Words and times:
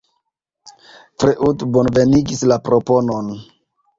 Freud 1.23 1.67
bonvenigis 1.75 2.43
la 2.53 2.57
proponon. 2.69 3.31